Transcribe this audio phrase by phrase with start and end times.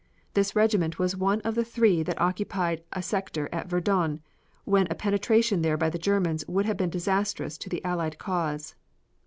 [0.33, 4.19] This regiment was one of the three that occupied a sector at Verdun
[4.63, 8.73] when a penetration there by the Germans would have been disastrous to the Allied cause.